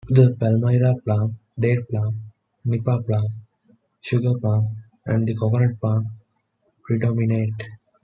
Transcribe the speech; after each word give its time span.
The 0.09 0.35
Palmyra 0.39 0.91
palm; 1.05 1.29
date 1.61 1.83
palm; 1.91 2.19
nipa 2.65 3.03
palm; 3.03 3.31
sugar 4.01 4.33
palm; 4.41 4.75
and 5.05 5.27
the 5.27 5.35
coconut 5.35 5.79
palm 5.79 6.07
predominate. 6.83 7.51